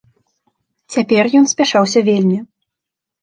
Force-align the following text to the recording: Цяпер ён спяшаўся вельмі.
Цяпер 0.95 1.23
ён 1.39 1.45
спяшаўся 1.53 1.99
вельмі. 2.09 2.39